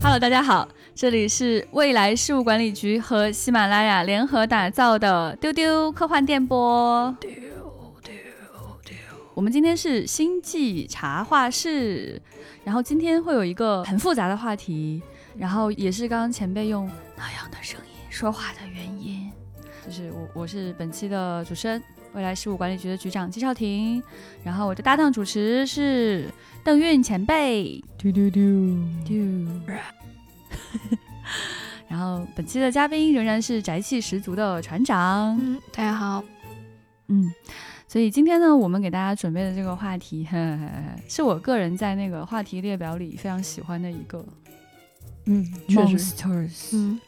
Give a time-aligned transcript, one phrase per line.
[0.00, 7.16] Hello，大家好，这里是未来事务管理局和喜马拉雅联合打造的丢丢科幻电波。
[9.34, 12.22] 我们今天是星际茶话室，
[12.62, 15.02] 然后今天会有一个很复杂的话题，
[15.36, 19.32] 然后也是刚刚前辈用那样的声音说话的原因，
[19.84, 21.82] 就是我我是本期的主持人，
[22.18, 24.02] 未来事务管理局的局长季少廷，
[24.42, 26.28] 然后我的搭档主持是
[26.64, 27.80] 邓韵前辈。
[27.96, 28.42] 丢丢丢
[29.04, 29.16] 丢。
[31.86, 35.38] 然后本期的嘉宾仍然是宅气十足的船长。
[35.40, 36.24] 嗯，大家好。
[37.06, 37.32] 嗯，
[37.86, 40.26] 所以今天呢，我们给大家准备的这个话题，
[41.08, 44.26] 是我个人在那个话题列表里非常喜欢的一个。
[45.26, 46.70] 嗯，monsters。
[46.72, 47.00] 嗯，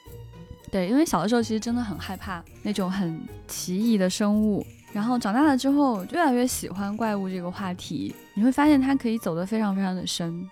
[0.70, 8.14] 对，因为小的时候其实真的很害怕那种很奇异的生物，然后长大了之后越来越喜欢怪物这个话题。
[8.34, 10.48] 你会发现它可以走得非常非常的深。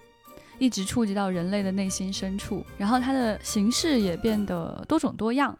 [0.59, 5.57] 一直触及到人类的内心深处，然后它的形式也变得多种多样。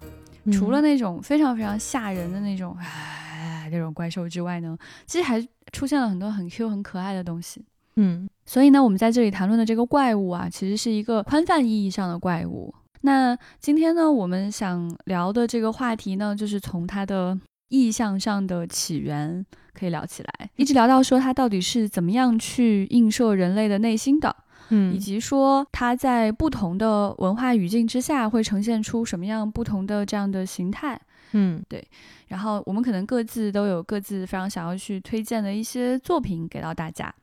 [0.51, 4.77] 除了那种非常非常吓人的那种啊那种怪兽之外呢，
[5.07, 5.41] 其实还
[5.73, 7.65] 出现了很多很 Q 很可爱的东西。
[7.95, 12.75] 嗯，所以呢，我们在这里谈论的这个怪物啊，其实是一个宽泛意义上的怪物。
[13.03, 24.35] 那今天呢，我们想聊的这个话题呢，就是从它的意象上的起源可以聊起来，一直聊到说它到底是怎么样去映射人类的内心的。
[24.71, 31.01] 嗯，以及说它在不同的文化语境之下会呈现出什么样不同的这样的形态，
[31.33, 31.83] 嗯，对。
[32.27, 37.15] 然后我们可能各自都有各自非常想要去推荐的一些作品给到大家。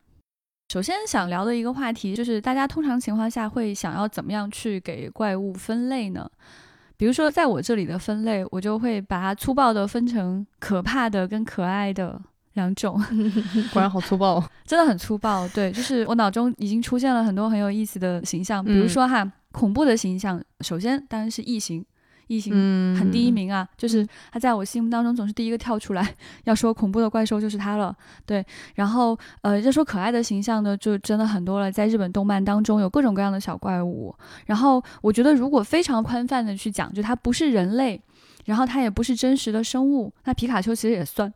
[0.73, 6.27] 首先想聊的一个话题就是，大家通常情况下会想要怎么样去给怪物分类呢？
[6.97, 12.21] 比如说在我这里的分类，我就会把它粗暴的分成可怕的跟可爱的。
[12.53, 12.93] 两种，
[13.73, 15.45] 果然好粗暴，真的很粗暴。
[15.49, 21.85] 对，就是我脑中已经出现了很多很有意思的形象，比如说哈，恐怖的形象，首先当然是异形，
[22.28, 22.54] 异形
[22.98, 26.16] 很第一名啊，就是他在我心目当中总是第一个跳出来。
[26.46, 28.46] 要说恐怖的怪兽就是他了，对。
[28.75, 31.72] 然后呃，要说可爱的形象呢，就真的很多了。
[31.72, 34.16] 在日本动漫当中，有各种各样的小怪物。
[34.46, 38.02] 然后我觉得，如果非常宽泛的去讲，就它不是人类，
[38.46, 41.31] 然后它也不是真实的生物，那皮卡丘其实也算。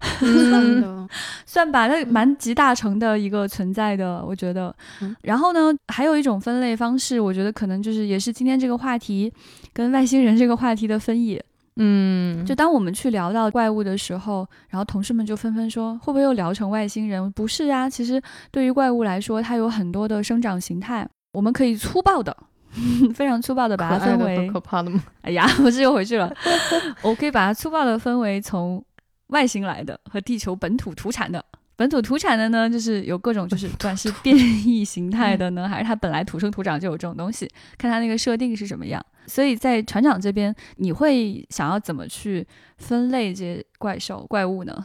[1.44, 4.74] 算吧，那蛮集大成的一个存在的，我觉得。
[5.20, 9.30] 然后呢，还有一种分类方式，我觉得可能就是也是今天这个话题
[9.72, 11.44] 跟外星人这个话题的分野。
[11.76, 17.30] 嗯，就当我们去聊到怪物的时候，然后同事们就纷纷说，会不会又聊成外星人？
[17.32, 18.20] 不是啊，其实
[18.50, 22.36] 对于怪物来说，它有很多的生长形态，我们可以粗暴的，
[23.14, 25.02] 非常粗暴的把它分为可怕的吗？
[25.22, 26.34] 哎呀，我是又回去了，
[27.02, 28.84] 我可以把它粗暴的分为从。
[29.30, 31.44] 外星来的和地球本土土产的，
[31.76, 37.48] 本土土产的呢，就是有各种，就是不管是变异形态的呢，还是它本来土生土长就有这种东西，
[37.78, 39.00] 看它那个设定是什么样。
[39.26, 42.46] 所以在船长这边，你会想要怎么去
[42.78, 44.84] 分类这些怪兽怪物呢？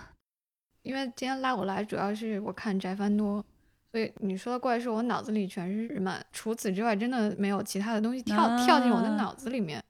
[0.84, 3.44] 因为今天拉我来，主要是我看宅番多，
[3.91, 9.84] 所以你说的怪兽，我脑子里全是日漫，除此之外，真的没有其他的东西跳跳进我的脑子里面。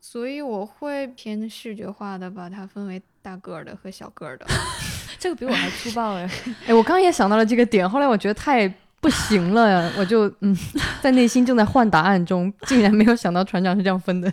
[0.00, 4.46] 所以我会偏视觉化的把它分为大个儿的和小个儿的，
[5.20, 6.28] 这个比我还粗暴哎！
[6.66, 8.66] 哎，我刚也想到了这个点，后来我觉得太
[9.00, 10.56] 不行了呀， 我就嗯，
[11.00, 14.32] 在内心正在换答案中， 竟然没有想到船长是这样分的，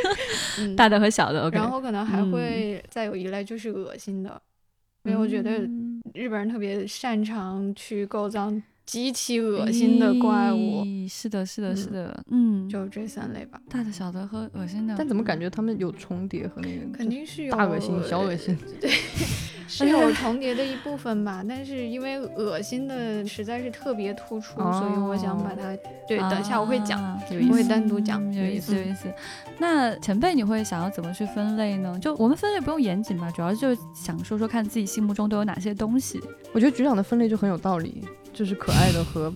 [0.76, 1.48] 大的和小的。
[1.50, 4.40] 然后可能还会再有一类就是恶心的，
[5.04, 5.58] 因为我觉得
[6.14, 8.52] 日本人特别擅长去构造。
[8.88, 14.94] 极其恶心的怪物，是的，是的，是的，嗯，就这三类吧，大的、小的和恶心的。
[14.96, 16.96] 但怎么感觉他们有重叠和那个？
[16.96, 18.90] 肯定是有大恶心、小恶心，对，
[19.68, 21.44] 是我重叠的一部分吧。
[21.48, 25.76] 但是因为恶心的实在是特别突出，所以我想把它，
[26.08, 29.12] 对，等一下我会讲，我会单独讲，有意思，有意思。
[29.58, 31.96] 那前辈，你会想要怎么去分类呢？
[32.00, 36.20] 就我们分类不用严谨吧，主要就是想说说看自己心目中都有哪些东西。
[36.52, 38.02] 我觉得局长的分类就很有道理。
[38.30, 39.34] 就是可爱的和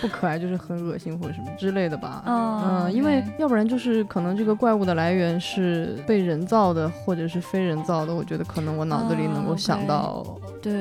[0.00, 2.22] 不可爱，就是很恶心或者什么之类的吧。
[2.26, 8.14] 嗯，因为要不然就是可能这个怪物的来源是被人造的，或者是非人造的。
[8.14, 10.24] 我觉得可能我脑子里能够想到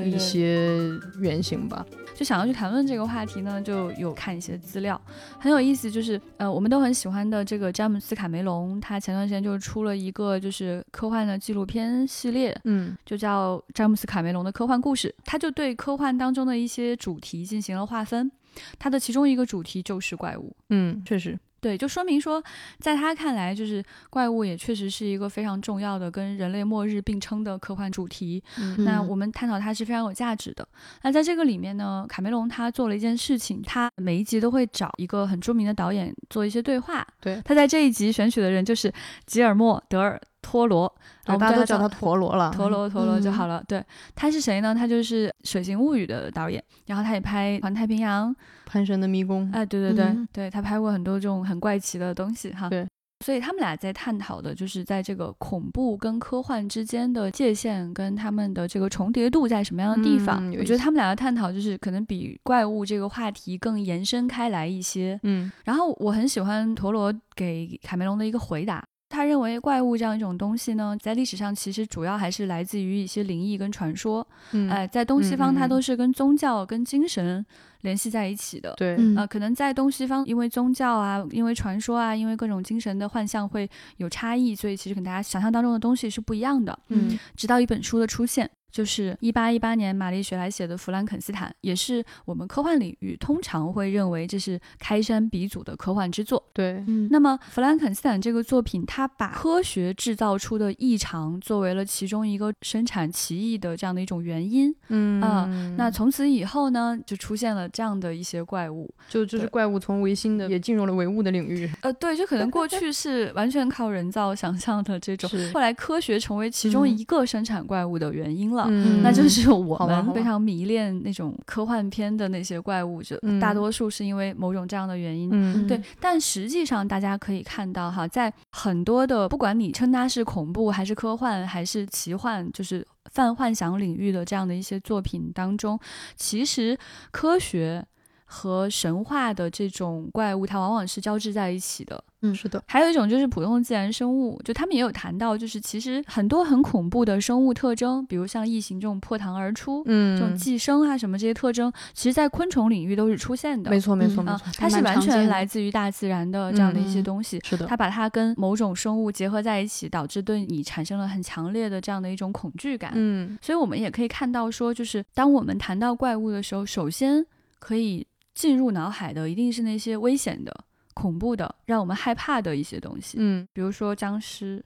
[0.05, 0.79] 一些
[1.19, 1.85] 原型吧。
[2.15, 4.99] 就想要去谈论这个话题呢，就有看一些资料，
[5.39, 5.89] 很有意思。
[5.89, 15.15] 就是呃，我们都很喜欢的这个詹姆斯卡梅隆，他前段时间就出了一个就是科幻的纪录片系列，嗯，就叫詹姆斯卡梅隆的科幻故事。
[15.23, 18.29] 他就对科幻当中的一些主题进行了划分，
[18.77, 20.55] 他的其中一个主题就是怪物。
[20.69, 21.37] 嗯，确实。
[21.61, 22.41] 对，就说明说，
[22.79, 28.41] 在他看来，就是怪物也确实是一个非常重要的跟人类末日并称的科幻主题。
[28.77, 30.65] 那我们探讨它是非常有价值的。
[31.01, 37.05] 那在这个里面呢，卡梅隆他做了一件事情，他每一集都会找一个很著名的导演做一些对话。
[37.19, 38.89] 对，他在这一集选取的人就是
[39.25, 40.93] 吉尔莫·德尔托罗，
[41.25, 43.63] 大家都叫他陀螺了，陀螺陀螺就好了。
[43.67, 43.83] 对，
[44.15, 44.73] 他是谁呢？
[44.73, 48.33] 他就是《水形物语》的导演，然后他也拍《环太平洋》。
[48.65, 52.69] 潘神的迷宫，哎，对对对，对他拍过很多这种很怪奇的东西哈。
[52.69, 52.87] 对，
[53.25, 60.47] 所以他们俩在探讨的就是在这个恐怖跟科幻之间的界限跟他们的这个重叠度在什么样的地方。
[60.51, 65.19] 我觉得他们俩的探讨就是可能比怪物这个话题更延伸开来一些。
[65.23, 68.85] 嗯，然后我很喜欢陀螺给卡梅隆的一个回答。
[69.09, 74.25] 他认为怪物这样一种东西呢，在历史上其实主要还是来自于一些灵异跟传说。
[74.51, 77.43] 嗯，哎，在东西方它都是跟宗教跟精神
[77.81, 78.73] 联系在一起的。
[78.77, 83.67] 对，呃，可能在东西方，因为宗教啊，因为传说啊，因为各种精神的幻象会
[83.97, 86.77] 有差异，所以其实跟大家想象当中的东西是不一样的。
[86.89, 88.49] 嗯，直到一本书的出现。
[88.71, 96.43] 就是一八一八年，玛丽雪莱写的《弗兰肯斯坦》，也是我们科幻领域通常会认为这是开山鼻祖的科幻之作。
[96.53, 97.07] 对，嗯。
[97.11, 104.73] 那么，《弗兰肯斯坦》这个作品，它把科学制造出的异常作为了其中一个生产奇异的这样的一种原因。
[104.89, 105.45] 嗯啊，
[105.77, 111.69] 那从此以后呢，就出现了这样的一些怪物，就就是怪物从唯心的也进入了唯物的领域。
[111.81, 118.58] 呃，对，就可能过去是完全靠人造想象的这种，后来科学成为其中一个生产怪物的原因了。
[118.67, 125.29] 嗯，那就是我们非常迷恋那种科幻片的那些怪物，就大多数是因为某种这样的原因。
[125.31, 125.81] 嗯，对。
[125.99, 135.79] 但实际上，大家可以看到哈，在很多的不管你称它是恐怖还是科幻还是奇幻，就是泛幻想领域的这样的一些作品当中，
[136.15, 136.77] 其实
[137.11, 137.85] 科学
[138.31, 142.01] 和神话的这种怪物，它往往是交织在一起的。
[142.21, 153.71] 嗯，是的，还有一种就是普通自然生物，就他们也有谈到，就是其实很多很恐怖的生物特征，比如像异形这种破膛而出，嗯，这种寄生啊什么这些特征，其实在昆虫领域都是出现的。
[153.71, 157.39] 没错，没错，没错，它是完全来自于大自然的这样的一些东西。
[157.43, 162.91] 是的，它把它跟某种生物结合在一起，导致对你产生了很强烈的这样的一种恐惧感。
[162.95, 167.25] 嗯，所以我们也可以看到说，就是当我们谈到怪物的时候，首先
[167.59, 170.65] 可以进入脑海的一定是那些危险的。
[170.95, 174.61] 恐怖的，让我们害怕的一些东西，嗯，比如说僵尸，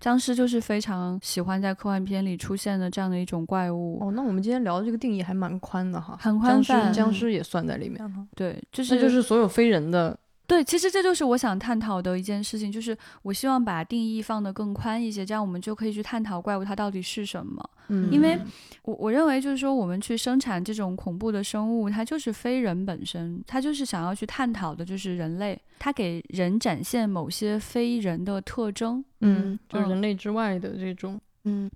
[0.00, 4.00] 僵尸就是非常喜欢在科幻片里出现的这样的一种怪物。
[4.02, 8.26] 哦，那我们今天聊的这个定义还蛮宽的哈，很宽泛，僵尸也算在里面哈。
[8.34, 10.18] 对，就是就是所有非人的。
[10.46, 17.70] 对，其实这就是我想探讨的一件事情，就是我希望把定义放得更宽一些，这样我们就可以去探讨怪物它到底是什么。
[17.88, 18.38] 嗯，因为
[18.82, 29.02] 我我认为就是说，我们去生产这种恐怖的生物，它就是非人本身，它就是想要去探讨的就是人类，它给人展现某些非人的特征。
[29.20, 31.14] 嗯，就是人类之外的这种。
[31.14, 31.20] 嗯，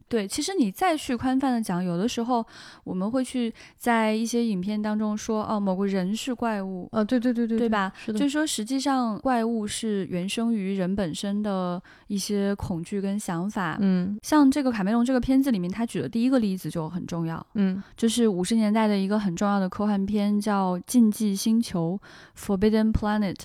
[0.08, 2.44] 对，其实你再去宽泛的讲，有的时候
[2.84, 7.92] 我们会去在一些影片当中说，哦，某个人是怪物，啊，对对对对，对吧？
[8.06, 13.76] 就是说实际上怪物是原生于人本身的一些恐惧跟想法。
[13.80, 22.00] 嗯，像这个卡梅隆这个片子里面，他举的第一个例子就很重要，嗯，就是五十年代的一个很重要的科幻片叫《禁忌星球》
[22.40, 23.36] （Forbidden Planet）。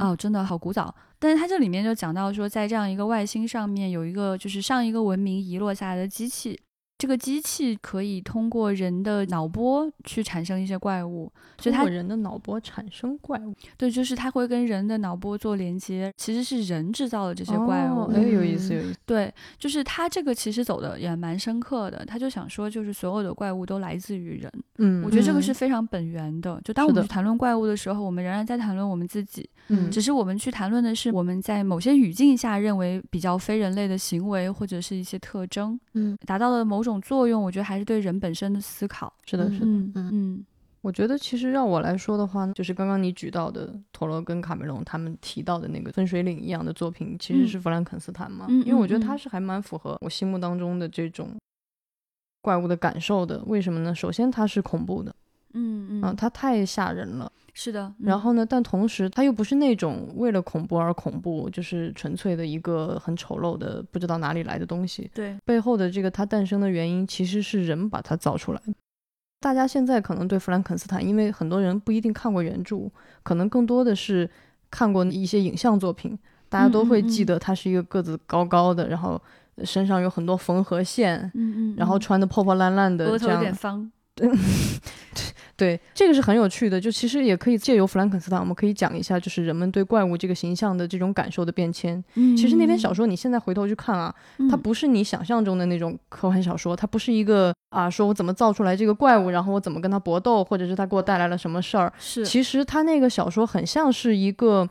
[0.00, 0.92] 哦，真的好古早。
[1.20, 6.58] 但是它这里面就讲到说，在这样一个外星上面有一个就是上一个文明遗落下来的机器。
[6.98, 18.98] 这个机器可以通过人的脑波去产生一些怪物，就它人的脑波产生怪物，对，就是它会跟人的脑波做连接，其实是人制造的这些怪物，哎，有意思，有意思。
[19.06, 26.60] 对，就是它这个其实走的也蛮深刻的，他就想说，就是所有的怪物都来自于人，嗯，我觉得这个是非常本源的。
[26.66, 36.90] 就当我们去谈论怪物的时候，我们仍然在谈论我们自己，嗯，只是我们去谈论的是我们在某些语境下认为比较非人类的行为或者是一些特征，嗯，达到了某种。
[37.00, 39.12] 作用，我觉得还是对人本身的思考。
[39.24, 40.44] 是的，是的，嗯嗯。
[40.80, 48.46] 我觉得其实让我来说的话，就是刚刚你举到的陀螺跟卡梅隆他们提到的那个分水岭一样的作品，其实是弗兰肯斯坦嘛。
[48.48, 48.60] 嗯。
[48.66, 51.36] 因为我觉得他是还蛮符合我心目当中的这种
[52.42, 53.42] 怪物的感受的。
[53.46, 53.94] 为什么呢？
[53.94, 55.14] 首先它是恐怖的。
[55.54, 56.02] 嗯嗯。
[56.02, 57.30] 啊，它太吓人了。
[57.52, 58.46] 是的，然后呢？
[58.46, 65.10] 但同时，它又不是那种为了恐怖而恐怖，就是纯粹的一个很丑陋的不知道哪里来的东西。
[65.12, 68.62] 对，背后的这个它诞生的原因，其实是人把它造出来。
[69.40, 72.88] 大家现在可能对弗兰肯斯坦，因为很多人不一定看过原著，
[73.24, 74.30] 可能更多的是
[74.70, 76.16] 看过一些影像作品，
[76.48, 79.20] 大家都会记得他是一个个子高高的，然后
[79.64, 83.90] 身上有很多缝合线，嗯嗯，然后穿的破破烂烂的，额头有点方。
[85.60, 86.80] 对，这个是很有趣的。
[86.80, 92.02] 就其实也可以借由弗兰肯斯坦，我们可以讲一下，就是人们对怪物这个形象的这种感受的变迁。
[92.14, 94.14] 嗯，其实那篇小说你现在回头去看啊，
[94.50, 101.92] 它不是你想象中的那种科幻小说，它不是一个啊，说我怎么造出来这个怪物，然后我怎么跟他搏斗，或者是他给我带来了什么事儿。
[101.98, 104.66] 是，其实他那个小说很像是一个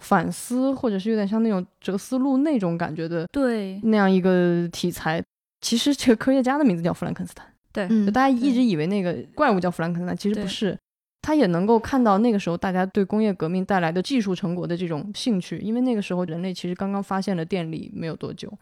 [0.00, 5.22] 反思，或者是有点像那种哲思录那种感觉的，对，那样一个题材。
[5.60, 7.46] 其实这个科学家的名字叫弗兰肯斯坦。
[7.72, 10.78] 对，就大家一直以为那个怪物叫弗兰肯斯坦，其实不是。
[11.22, 18.52] 他也能够看到那个时候大家对工业革命带来的技术成果的这种兴趣，因为那个时候人类其实刚刚发现了电力没有多久，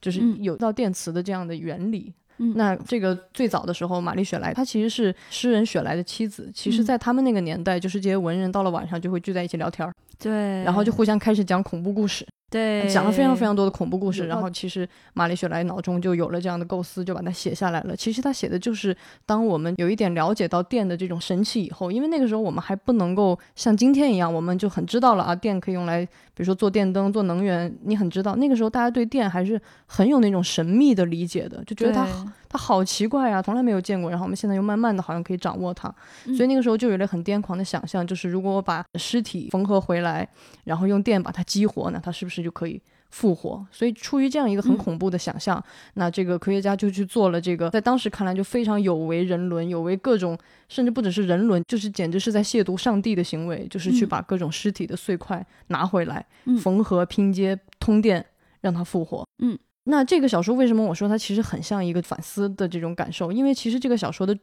[0.00, 2.12] 就是有到电磁的这样的原理。
[2.54, 6.50] 那这个最早的时候，玛丽雪莱她其实是诗人雪莱的妻子。
[6.54, 10.32] 其实，在他们那个年代，就是这些文人到了晚上就会聚在一起聊天儿，对，
[10.64, 12.26] 然后就互相开始讲恐怖故事。
[12.50, 17.94] 对，讲了非常非常多的恐怖故事，然后其实玛丽雪莱脑中就有了这样的构思，就把它写下来了。
[17.94, 28.34] 其实他写的就是当我们有一点了解到电的这种神奇以后，因为那个时候我们还不能够像今天一样，我们就很知道了啊，电可以用来，比如说做电灯、做能源，你很知道。
[28.34, 32.08] 那个时候大家对电还是很有那种神秘的理解的，就觉得它
[32.50, 34.10] 它好奇怪啊，从来没有见过。
[34.10, 35.88] 然后我们现在又慢慢的好像可以掌握它，
[36.36, 40.28] 所以那个时候就有了很癫狂的想象，就是如果我把尸体缝合回来，
[40.64, 42.82] 然后用电把它激活，那它是不是就可以？
[43.10, 45.60] 复活，所以出于这样一个很恐怖的想象，
[45.94, 50.38] 那这个科学家就去做了这个，在当时看来就非常有违人伦，有违各种，
[50.68, 56.24] 甚至不只是人伦，就是简直是在亵渎上帝的行为，就是去把各种尸体的碎块拿回来，
[56.62, 58.24] 缝合拼接通电，
[58.60, 59.26] 让它复活。
[59.42, 59.58] 嗯，
[59.90, 63.30] 那这个小说为什么我说它其实很像一个反思的这种感受？
[63.30, 64.34] 因为其实这个小说的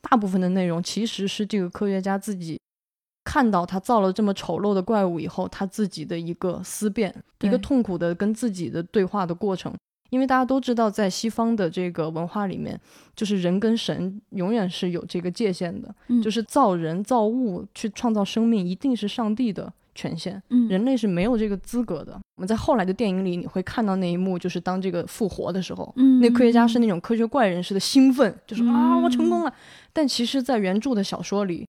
[0.00, 2.58] 大部分的内容其实是这个科学家自己。
[3.26, 9.72] 看到他造了这么丑陋的怪物以后，他自己的一个思辨，一个痛苦的跟自己的对话的过程。
[10.10, 12.78] 因为大家都知道，在西方的这个文化里面，
[13.16, 15.92] 就是人跟神永远是有这个界限的，
[16.22, 22.20] 就是造人造物去创造生命，一定是上帝的权限，人类是没有这个资格的。
[22.36, 29.54] 我们在后来的电影里，你会看到那一幕，就是当这个复活的时候，那科学家是那种科学怪人似的兴奋，就是啊，我成功了。
[29.92, 31.66] 但其实，在原著的小说里。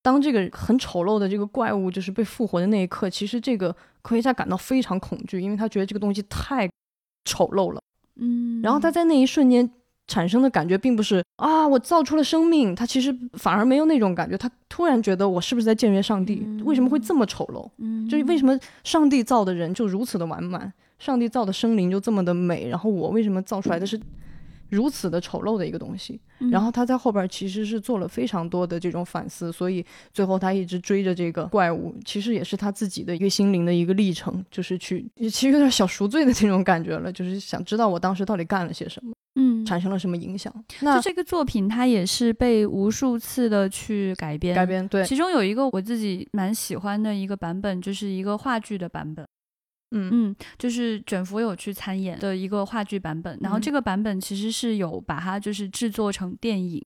[0.00, 6.70] 当这个很丑陋的这个怪物就是被复活的那一刻，其实这个科学家感到非常恐惧，因为他觉得这个东西太
[7.24, 7.80] 丑陋了。
[8.14, 9.68] 嗯，然后他在那一瞬间
[10.08, 16.44] 产生的感觉并不是啊，我造出了生命，他其实反而没有那种感觉，他突然觉得我是不是在僭越上帝？
[16.64, 17.70] 为什么会这么丑陋？
[17.76, 24.00] 嗯，就是为什么上帝造的人就如此的完满，上帝造的生灵就这么的美，然后我为什么造出来的是？
[24.70, 40.52] 如此的丑陋的一个东西，然后他在后边其实是做了非常多的这种反思，所以最后他一直追着这个怪物，其实也是他自己的一个心灵的一个历程，就是去其实有点小赎罪的那种感觉了，就是想知道我当时到底干了些什么，嗯，产生了什么影响。
[40.80, 49.24] 那这个作品它也是被无数次的去改编，改编对，其中有一个我自己蛮喜欢的一个版本，就是一个话剧的版本。
[49.92, 50.10] 嗯。
[50.12, 56.84] 嗯，就是卷福有去参演的一个话剧版本，然后这个版本其实是有把它就是制作成电影，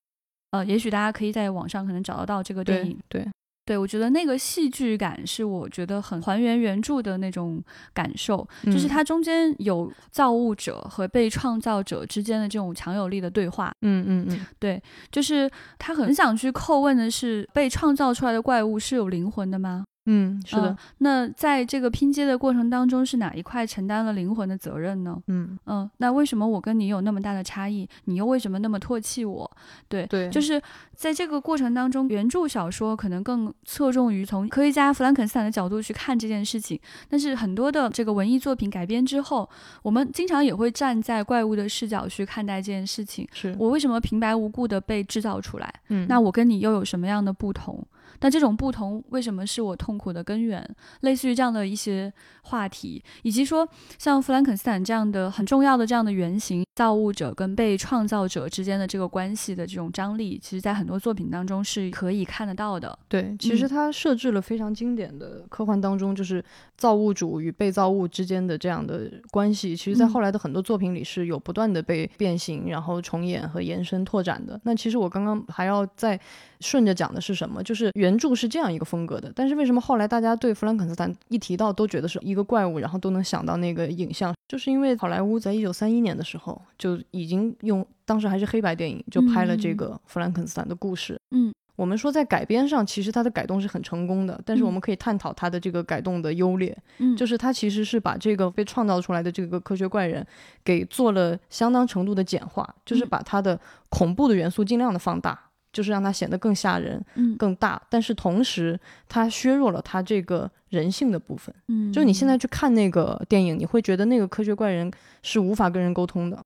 [0.51, 2.99] 呃，也许大家可以在网上可能找得到这个电影。
[3.09, 3.33] 对对，
[3.76, 7.62] 我觉得那个戏剧感是我觉得很还原原著的那种
[7.93, 13.73] 感受，就是它中间有造物者和被创造者之间的这种强有力的对话。
[13.83, 19.85] 嗯嗯嗯，对，就是他很想去叩问的是，被创造出来的怪物是有灵魂的吗？
[20.07, 20.77] 嗯，是的。
[20.99, 25.17] 那在这个拼接的过程当中，是哪一块承担了灵魂的责任呢？
[25.29, 27.89] 嗯嗯，那为什么我跟你有那么大的差异？
[28.07, 29.49] 你又为什么那么唾弃我？
[29.89, 30.61] 对对，就是
[30.95, 39.49] 在这个过程当中，原著小说可能更侧重于从科学家弗兰肯斯坦的角度去看这件事情，但是很多的这个文艺作品改编之后，
[39.83, 43.29] 我们经常也会站在怪物的视角去看待这件事情。
[43.33, 45.73] 是我为什么平白无故的被制造出来？
[45.91, 47.87] 嗯，那我跟你又有什么样的不同？
[48.23, 50.67] 那这种不同为什么是我痛苦的根源？
[51.00, 52.11] 类似于这样的一些
[52.45, 62.99] 话题，以及说像弗兰肯斯坦这样的很重要的这样的原型，造物者跟被创造者之间的这个关系的这种张力，其实在很多作品当中是可以看得到的。
[63.09, 66.43] 对，其实它设置了非常经典的科幻当中，就是
[66.76, 74.61] 造物主与被造物之间的这样的关系，其实在后来的很多作品里是有不断的被变形，然后重演和延伸拓展的。
[74.64, 76.19] 那其实我刚刚还要再
[76.62, 77.62] 顺着讲的是什么？
[77.62, 84.33] 就是原著是这样一个风格的，但是为什么后来大家对弗兰肯斯坦一提到都觉得是一个怪物，然后都能想到那个影像？
[84.49, 91.19] 就是因为好莱坞在一九三一年的时候就已经用当时还是黑白电影就拍了这个弗兰肯斯坦的故事。
[91.31, 96.76] 嗯，我们说在改编上其实它的改动是很成功的，但是我们可以探讨它的这个改动的优劣。
[96.99, 100.26] 嗯，就是它其实是把这个被创造出来的这个科学怪人
[100.62, 105.49] 给做了相当程度的简化，就是把它的恐怖的元素尽量的放大。
[105.73, 111.55] 就是让它显得更吓人，嗯，更大，但是同时它削弱了它这个人性的部分。
[111.69, 114.91] 嗯，就是你现在去看那个电影，你会觉得那个科学怪人
[115.23, 116.38] 是无法跟人沟通的，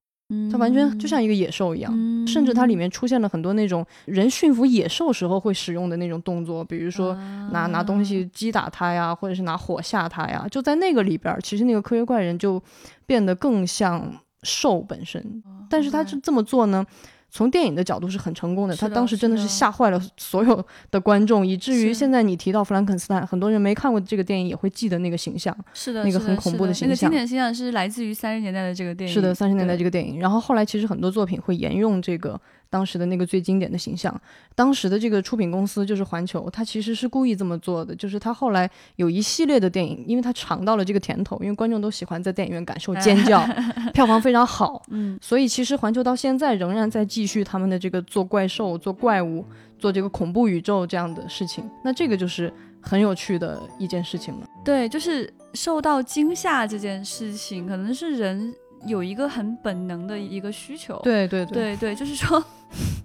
[0.51, 1.91] 它完全就像一个野兽一样，
[2.27, 7.13] 甚至它里面出现了很多那种人驯服野兽时候会使用的那种动作，比如说
[7.51, 12.61] 拿拿东西击打它呀，或者是拿火吓它呀，就在那个里边，其实那个科学怪人就
[13.05, 16.85] 变得更像兽本身，但是他就这么做呢？
[17.29, 26.87] 从电影的角度是很成功的，他当时真的是吓坏了所有的观众，以至于现在你提到弗兰肯斯坦，很多人没看过这个电影也会记得那个形象，是的，那个很恐怖的形象。
[26.87, 30.19] 那个经典形象是来自于三十年代的这个电影，是的，三十年代这个电影。
[30.19, 34.19] 然后后来其实很多作品会沿用这个当时的那个最经典的形象。
[34.55, 43.45] 当时的这个出品公司就是环球，他其实是故意这么做的，就是他后来有一系列的电影，因为他尝到了这个甜头，因为观众都喜欢在电影院感受尖叫，
[43.93, 47.97] 票房非常好， 嗯，所以其实环球到现在仍然在继续他们的这个。
[48.07, 49.43] 做怪兽、做怪物、
[49.77, 54.47] 做这个恐怖宇宙这样的事情，那这个就是很有趣的一件事情了。
[54.63, 58.53] 对，就是受到惊吓这件事情，可能是人
[58.85, 60.99] 有一个很本能的一个需求。
[61.03, 62.43] 对对对对，就是说，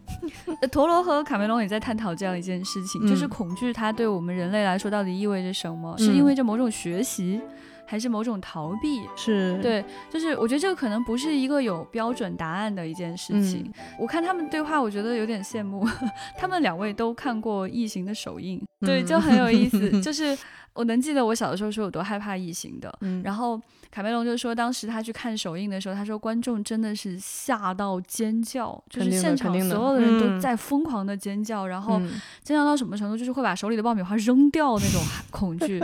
[0.71, 5.97] 陀螺和卡梅隆也在探讨这样一件事情，就是恐惧它对我们人类来说到底意味着什么？
[5.99, 7.41] 是因为着某种学习？
[7.85, 13.71] 还是某种逃避，是对，就是我觉得这个可能不是一个有标准答案的一件事情。
[13.99, 15.87] 我看他们对话，我觉得有点羡慕，
[16.38, 20.37] 他们两位都看过《异形》的首映，对，就很有意思， 就是。
[20.75, 22.91] 我能记得我小的时候是有多害怕异形的，
[23.23, 23.61] 然后
[23.93, 32.01] 卡梅隆就说，当时他去看首映的时候，他说观众真的是吓到尖叫，就是现场所有的人都在疯狂的尖叫，然后
[32.43, 35.79] 尖叫到什么程度，就是会把手里的爆米花扔掉那种 恐惧，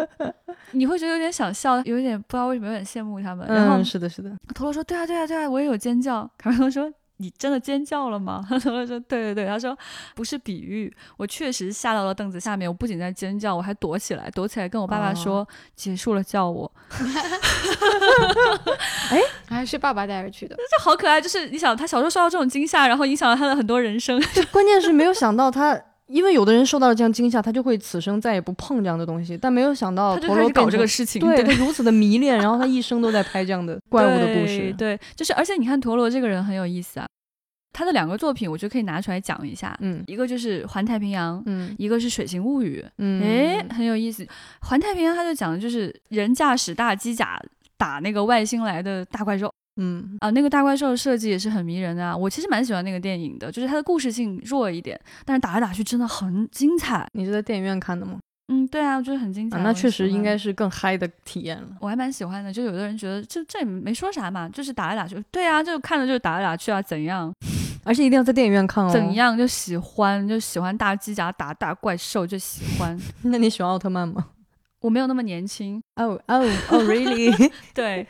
[0.71, 3.47] 你会觉得有点想笑，有点不知道为什么有点羡慕他们。
[3.47, 6.29] 然后是的，是的，陀螺说对啊，对啊，对啊，我也有尖叫。
[6.38, 6.91] 卡梅隆说。
[7.19, 8.45] 你真的尖叫了吗？
[8.49, 9.77] 他说：“对对对。”他说
[10.17, 12.69] ：“不是比喻，我确实吓到了凳子下面。
[12.69, 15.47] 我不仅在尖叫，我还躲起来，躲起来跟我爸爸说
[15.77, 16.71] 结束了，叫我。
[19.11, 21.21] 哎，还是爸爸带着去的，这好可爱。
[21.21, 24.23] 就是你想，他小时候受到这种惊吓，然后影响了他的很多人生。
[24.53, 29.37] 关键是没有想到他，因为有的人受到了这样惊吓，他就会此生再也不碰这样的东西。
[29.37, 34.75] 但没有想到，陀螺搞这个事情，对他如此的迷恋， 然后他一生都在拍这样的怪物的故事。
[34.76, 37.06] 对，就是而且你看陀螺这个人很有意思啊。
[37.71, 39.76] 他的两个作品，我觉得可以拿出来讲一下。
[39.80, 42.82] 嗯，一个就是《环太平洋》，嗯，一个是《水形物语》。
[42.97, 44.25] 嗯，哎，很有意思。
[44.63, 47.41] 《环太平洋》他就讲的就是人驾驶大机甲
[47.76, 49.52] 打那个外星来的大怪兽。
[49.80, 52.17] 嗯，啊，那个大怪兽的设计也是很迷人的啊。
[52.17, 57.06] 我其实蛮喜欢那个电影的，就是它的故事性弱一点，但是打来打去真的很精彩。
[57.12, 58.19] 你是在电影院看的吗？
[58.50, 59.58] 嗯，对啊，我觉得很精彩。
[59.58, 61.69] 那确实应该是更嗨的体验了。
[61.80, 65.23] 我还蛮喜欢的，就有的人觉得这这也没说啥嘛，就是打来打去。
[65.30, 67.32] 对啊，就看着就是打来打去啊，怎样？
[67.84, 68.91] 而且一定要在电影院看哦。
[68.91, 72.99] 怎样就喜欢就喜欢大机甲打大怪兽就喜欢。
[73.23, 74.26] 那你喜欢奥特曼吗？
[74.80, 75.82] 我没有那么年轻。
[75.97, 76.38] 哦哦
[76.71, 77.50] 哦，really？
[77.75, 78.06] 对。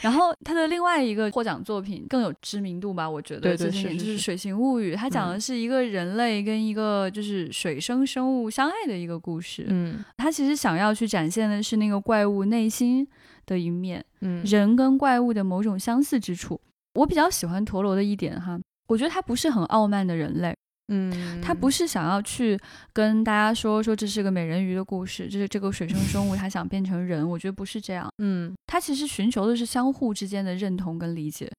[0.00, 3.08] 然后他的另外一个获奖作品更有知名度吧？
[3.08, 3.40] 我觉得。
[3.40, 3.96] 对对是是。
[3.96, 9.66] 就是《水形物语》，它讲的是一个人类跟一个就是水生生物相爱的一个故事。
[9.68, 10.04] 嗯。
[10.16, 13.06] 他其实想要去展现的是那个怪物内心
[13.44, 14.04] 的一面。
[14.20, 14.42] 嗯。
[14.44, 16.60] 人跟怪物的某种相似之处。
[16.94, 18.58] 我比较喜欢陀螺的一点哈。
[18.88, 20.56] 我觉得他不是很傲慢的人类，
[20.88, 22.58] 嗯，他不是想要去
[22.92, 31.50] 跟大家说说这是个美人鱼的故事，就是这个水生生物，他想变成人，我觉得不是这样，嗯，他其实寻求的是相互之间的认同跟理解，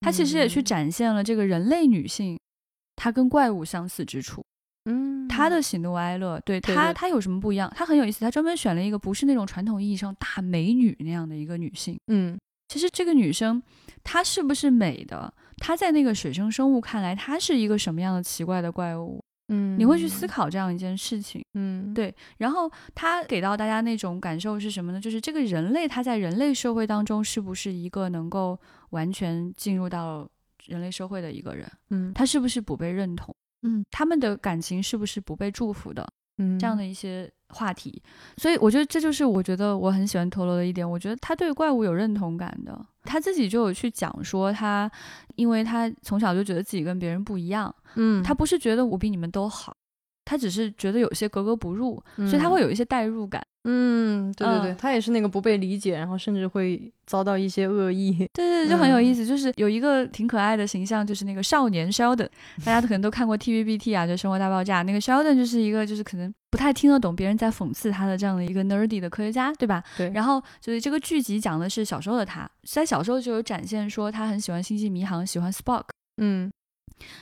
[0.00, 2.38] 他其实也去展现了这个人类女性，
[2.96, 4.42] 她跟怪物相似之处，
[4.86, 7.70] 嗯，她的喜怒哀乐，对她她有什么不一样？
[7.76, 12.38] 她很有意思，她专门选了一个不是那种传统意义上大美女那样的一个女性，嗯，
[12.68, 13.62] 其实这个女生
[14.02, 15.32] 她是不是美的？
[15.60, 19.22] 他在那个水生生物看来，他是一个什么样的奇怪的怪物？
[19.52, 21.44] 嗯，你会去思考这样一件事情。
[21.54, 22.14] 嗯，对。
[22.38, 25.00] 然后他给到大家那种感受是什么呢？
[25.00, 28.58] 就是这个人类他在人类社会当中是不是一个能够
[28.90, 30.28] 完全进入到
[30.66, 31.70] 人类社会的一个人？
[31.90, 33.34] 嗯，他是不是不被认同？
[33.62, 36.08] 嗯，他们的感情是不是不被祝福的？
[36.38, 38.02] 嗯，这样的一些话题。
[38.36, 40.88] 所以我觉得这就是我觉得我很喜欢陀螺的一点。
[40.88, 42.78] 我觉得他对怪物有认同感的。
[43.04, 44.90] 他自己就有去讲说，他
[45.36, 49.74] 因为他从小就觉得自己跟别人不一样，嗯，他不是觉得我比你们都好，
[50.30, 53.44] 他只是觉得有些格格不入，所以他会有一些代入感。
[53.64, 58.12] 嗯，对对对，他也是那个不被理解，然后甚至会遭到一些恶意。
[58.32, 59.26] 对对，就很有意思。
[59.26, 62.28] 就是有一个挺可爱的形象，就是那个少年 Sheldon，
[62.64, 64.80] 大家可能都看过 TVBT 啊，就《生活大爆炸》。
[64.84, 69.82] 那个 Sheldon 就是一个就是可能不太听得懂别人在讽刺他的这样的一个 nerdy 的科学家，对吧？
[69.96, 70.08] 对。
[70.10, 75.86] 然后就是这个剧集讲的是小时候的他，在小时候就有展现说他很喜欢星际迷航，喜欢 Spock。
[76.18, 76.48] 嗯。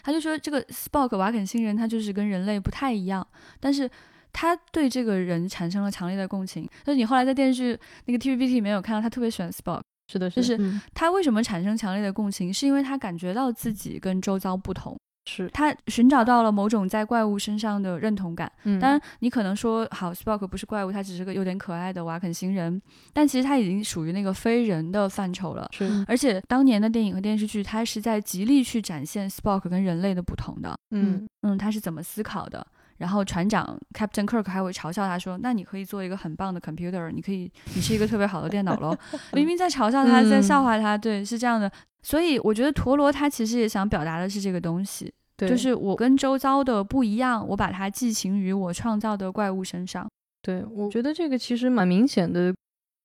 [0.02, 3.26] 他就说这个 Spock 瓦肯星人他就是跟人类不太一样，
[3.60, 3.90] 但是
[4.32, 6.68] 他对这个人产生了强烈的共情。
[6.84, 9.80] 就是你后来在电视剧那个 TVB 里面有看到他特别喜欢 Spock，
[10.12, 10.58] 是的，就是
[10.94, 14.96] 他为什么产生强烈的共情，是因为他感觉到自己跟周遭不同。
[15.28, 18.50] 是他寻找到了某种在怪物身上的认同感。
[18.64, 22.80] 嗯，当然你可能说，好，Spock 不是怪物，他只是个有点可爱的瓦肯星人，
[23.12, 25.68] 但其实他已经属于那个非人的范畴了。
[25.72, 30.74] 是，而且当年的电影和电视剧，他是在极力去展现 Spock 跟人类的不同的。
[30.92, 32.66] 嗯嗯，他是怎么思考的？
[32.96, 38.96] 然后船长 Captain Kirk 还会嘲笑他说：“那你可以做一个很棒的 computer，你可以，你是一个特别好的电脑喽。
[39.34, 40.98] ”明明在嘲笑他，在笑话他。
[40.98, 41.70] 对，是这样的。
[42.02, 45.12] 所以我觉得陀螺他其实也想表达的是这个东西。
[45.46, 50.08] 就是我跟周遭的不一样，我把它寄情于我创造的怪物身上。
[50.42, 52.54] 对，我觉得这个其实蛮明显的，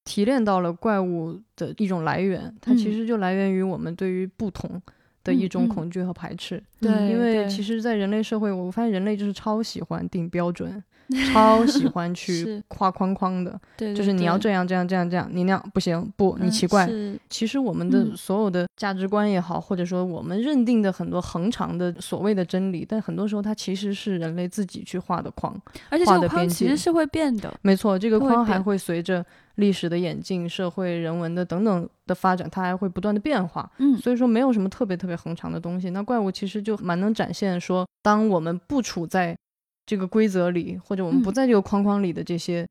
[0.06, 4.82] 提炼到了怪物的一种来源，它其实就来源于我们对于不同。
[5.26, 10.84] 的一种恐惧和排斥，对，因为其实，在人类社会，我发现人类就是超喜欢定标准，
[11.32, 16.90] 超喜欢 去画框框的，对，就是你要这样这样这样这样，你那样不行，不，你奇怪。
[17.30, 25.54] 其实我们的所有的价值观也好，或者说我们认定的很多恒长的所谓的真理，但很多时候它其实是人类自己去画的框，
[25.90, 29.26] 而且这个框其实是会变的，没错，这个框还会随着。
[29.58, 33.70] 历史的演进、社会人文的等等的发展，它还会不断的变化。
[33.78, 35.92] 嗯，所以说没有什么特别特别恒长的东西。
[35.92, 39.38] 那怪物其实就蛮能展现说，当我们不处在
[39.86, 42.68] 这个规则里，或者我们不在这个框框里的这些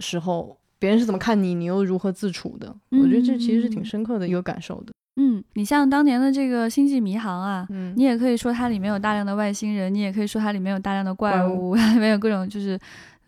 [0.00, 2.74] 时候，别人是怎么看你，你又如何自处的？
[2.90, 4.92] 我觉得这其实是挺深刻的一个感受的。
[5.18, 12.78] 嗯，你像当年的这个《星际迷航》啊，嗯，你也可以说它里面有大量的外星人，你也可以说它里面有大量的怪物， 里面有各种就是。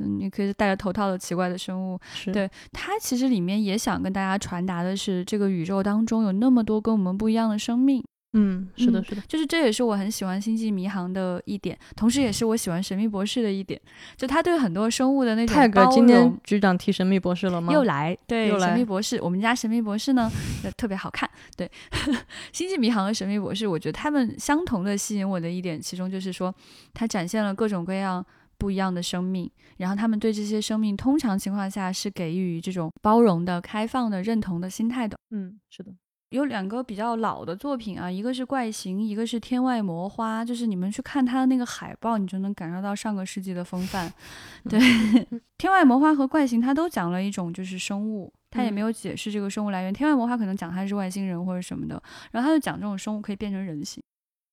[0.00, 1.98] 嗯，你可以戴着头套的奇怪的生物，
[2.32, 8.00] 对它其实里面也想跟大家传达的是，这个宇宙当中有那么多跟我们不一样的生命。
[8.38, 13.81] 嗯，是的，是的，就是这也是我很喜欢《星际迷航》的一点，同时也是我喜欢《神秘博士》的一点，
[14.16, 17.72] 就他对很多生物的那种泰哥今天局长提《神秘博士》了吗？
[17.72, 20.31] 又来，对，《神秘博士》，我们家《神秘博士》呢
[20.77, 21.29] 特别好看。
[21.57, 21.70] 对，
[22.53, 26.55] 《星际迷航》和《神秘博士》，我觉得他们相同的吸引我的一点，其中就是说，
[26.94, 28.24] 它展现了各种各样。
[28.61, 35.16] 不一样的生命，然后他们对这些生命通常情况下是给予这种包容的、开放的、认同的心态的。
[35.31, 35.92] 嗯，是的，
[36.30, 44.12] 有两个比较老的作品啊，一个是《怪形》，一个是《天外魔花》，就是你们去看它的那个海报，你就能感受到上个世纪的风范。
[44.68, 44.78] 对，
[45.56, 49.92] 《天外魔花》和《怪形》它都讲了一种就是生物，它也没有解释这个生物来源。
[49.96, 54.02] 《天外魔花》可能讲它是外星人或者什么的，然后它就讲这种生物可以变成人形。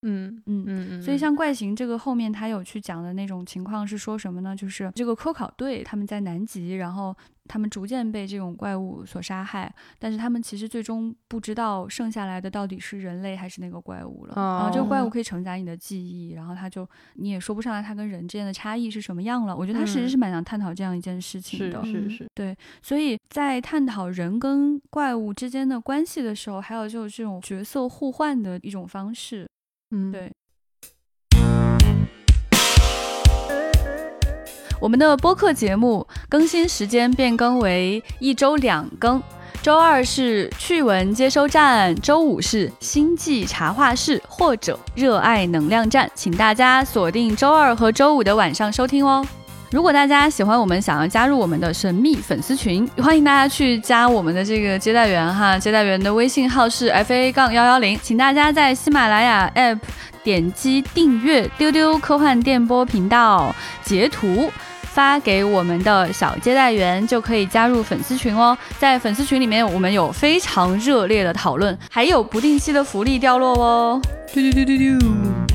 [0.06, 4.54] 嗯嗯嗯嗯，所以像怪形这个后面他有去讲的那种情况是说什么呢？
[4.54, 7.14] 就是这个科考队他们在南极，然后
[7.48, 14.34] 他们逐渐被这种怪物所杀害，但是他们其实最终不知道剩下来的到底是人类还是那个怪物了。
[14.34, 19.56] 啊，这个怪物可以承载你的记忆，然后他就你也说不上来他跟人之间的差异是什么样了。
[19.56, 21.84] 我觉得他其实是蛮想探讨这样一件事情的。
[21.84, 22.56] 是是是，对。
[22.80, 29.48] 所以在探讨人跟怪物之间的关系的时候，还有就是这种角色互换的一种方式。
[29.96, 30.30] 嗯，对。
[34.78, 39.22] 我们的播客节目更新时间变更为一周两更，
[39.62, 49.26] 周二是趣闻接收站，周五是星际茶话室或者热爱能量站，请大家锁定周二和周五的晚上收听哦。
[49.76, 55.58] 如果大家喜欢我们，想要加入我们的神秘粉丝群，欢迎大家去加我们的这个接待员哈。
[55.58, 59.78] 接待员的微信号是 f a 杠幺幺零，请大家在喜马拉雅 app
[60.24, 68.56] 点击订阅丢丢科幻电波频道，截图发给我们的小接待员，就可以加入粉丝群哦。
[68.78, 74.00] 在粉丝群里面，我们有非常热烈的讨论，还有不定期的福利掉落哦。
[74.32, 75.45] 丢丢丢丢丢。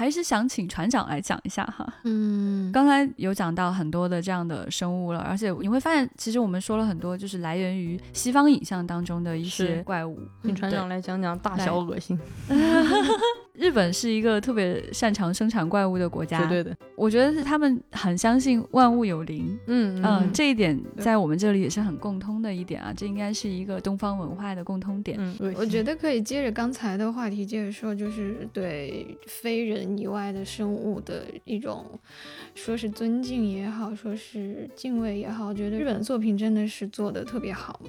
[0.00, 1.86] 还是想请船长来讲一下哈。
[2.04, 10.18] 嗯，刚才有讲到很多的这样的生物了，而且你会发现，其实我们说了很多，就是来源于西方影像当中的一些怪物。
[10.42, 12.18] 请船长来讲讲大小恶心。
[13.52, 16.76] 日本是一个特别擅长生产怪物的国家，绝对的。
[16.96, 25.18] 我觉得是他们很相信万物有灵，嗯嗯，这一点在我们这里也是很共通的一点啊，这应该是一个东方文化的共通点。
[25.20, 31.84] 嗯，我觉得可以接着刚才的话题接着说，就是对非人以外的生物的一种，
[32.54, 37.80] 说是尊敬也好，说是敬畏也好，我觉得日本作品真的是做的特别好。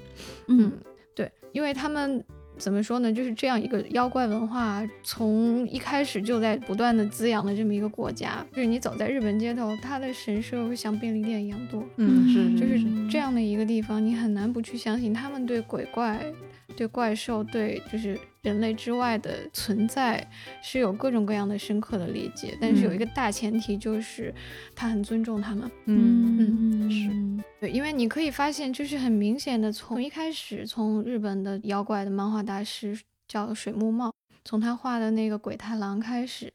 [0.48, 0.72] 嗯，
[1.14, 2.22] 对，因为他们。
[2.62, 3.12] 怎么说呢？
[3.12, 8.46] 就是这样一个妖怪文化，从一开始就在不断的滋养的这么一个国家。
[8.52, 11.84] 就是你走在日本街头，它的神社会像便利店一样多。
[11.96, 16.24] 嗯，是，就是这样的一个地方，你很难不去相信他们对鬼怪
[16.72, 20.26] 对怪兽，对就是人类之外的存在
[20.62, 24.34] 是有各种各样的深刻的理解，但是有一个大前提就是
[24.74, 25.70] 他很尊重他们。
[25.86, 27.44] 嗯嗯是。
[27.60, 34.12] 对，因为你可以发现，就是很明显的，从一开始，从日本的妖怪的漫画大师叫水木茂，
[34.44, 36.52] 从他画的那个鬼太郎开始，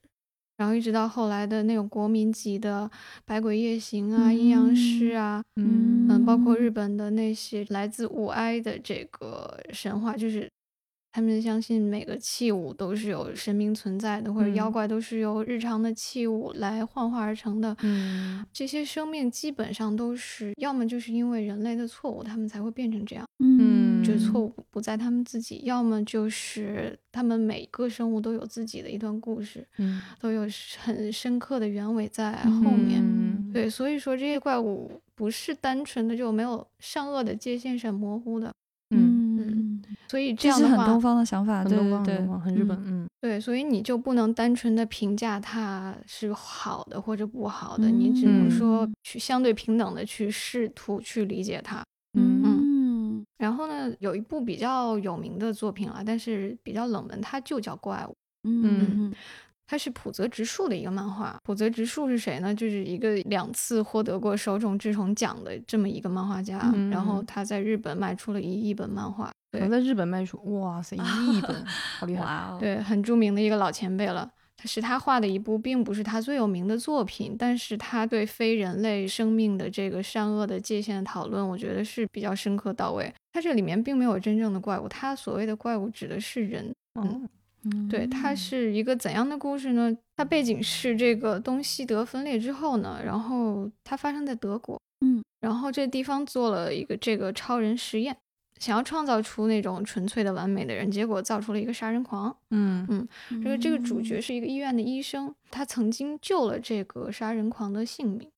[0.57, 2.89] 然后一直到后来的那种国民级的
[3.25, 6.67] 百鬼夜行啊、阴阳师啊，嗯嗯，包括日。
[6.77, 10.47] 本的那些来自五哀的这个神话，就是
[11.11, 17.75] 他们相信每个器物都是有神明存在的，或者妖嗯怪都是由日常的器物来幻化而成的。
[17.81, 33.01] 嗯这些生命基本上都是要么就是因为人类的错误，他们才会变成这样，嗯就是错误不在他们自己；要么就是他们每个生物都有自己的一段故事，嗯都有很深刻的原委在后面。
[33.01, 38.53] 嗯对，所以说这些怪物不是单纯的就没有善恶的界限是很模糊的，
[40.07, 51.83] 所以这样的话，很东方的想法，很对对对东方很东，方很日本，嗯对，所以你就不能单纯的评价它是好的或者不好的，你只能嗯说去相对平等的去试图去理解它。
[52.13, 58.11] 嗯嗯然后呢，有一部比较有名的作品啊，但是比较冷门，它就叫《怪物》，
[58.43, 59.13] 嗯
[59.69, 61.37] 它是浦泽直树的一个漫画。
[61.43, 62.55] 浦泽直树是谁呢？
[62.55, 66.71] 就是一个两次获得过手冢治虫奖的这么一个漫画家。
[66.73, 71.65] 嗯然后他在日本卖出了一亿本漫画，对能在日本卖出，哇塞，一亿本，
[71.99, 72.23] 好厉害！
[72.23, 74.29] 哦，对，很著名的一个老前辈了。
[74.59, 83.13] 他是他画的一部，并不是他最有名的作品，但是他对非人类生命的这个善恶的界限的讨论，我觉得是比较深刻到位。
[83.31, 86.73] 它这里面并没有真正的怪物，它所谓的怪物指的是人。
[86.99, 87.29] 嗯
[87.65, 89.95] 嗯对，它是一个怎样的故事呢？
[90.15, 98.17] 它背景是这个东西德分裂之后呢，然后它发生在德国，嗯，然后这地方做了一个这个超人实验，
[98.59, 102.35] 想要创造出那种纯粹的完美的人，结果造出了一个杀人狂。
[102.51, 103.07] 嗯嗯
[103.43, 108.29] 这个这个主角是一个医院的医生，他曾经救了这个杀人狂的性命，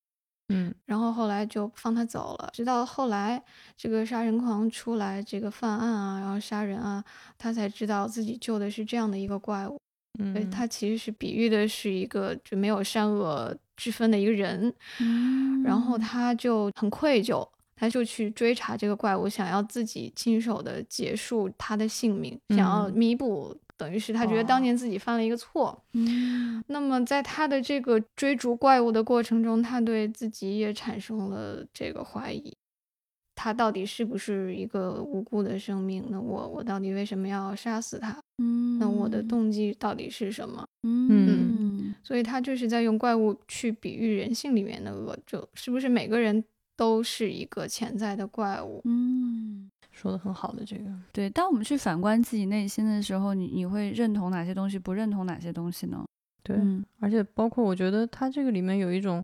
[0.50, 2.50] 嗯然后后来就放他走了。
[2.54, 3.42] 直到后来
[3.78, 7.04] 这个杀人狂出来这个犯案啊，然后杀人啊，
[7.38, 9.80] 他才知道自己救的是这样的一个怪物。
[10.20, 17.48] 嗯，他其实是比喻的是一个就没有善恶之分的一个人，嗯然后他就很愧疚。
[17.80, 25.82] 他就去追查这个怪物，想要自己亲手的结束他的性命，想要嗯弥补，等于是他觉得当年自己犯了一个错。
[25.94, 32.54] 嗯那么在他的这个追逐怪物的过程中，他对自己也产生了这个怀疑，
[33.34, 36.04] 他到底是不是一个无辜的生命？
[36.10, 38.22] 那我我到底为什么要杀死他？
[38.40, 40.66] 嗯那我的动机到底是什么？
[40.84, 46.44] 嗯所以他就是在用怪物去比喻人性里面的恶，就是不是每个人
[46.80, 48.82] 都是一个潜在的怪物？
[48.86, 49.70] 嗯。
[49.92, 56.06] 说的很好的这个，对，当我们去反观自己内心的时候，你你会认同哪些东西，不认同哪些东西呢？
[56.42, 59.22] 对，嗯而且包括我觉得它这个里面有一种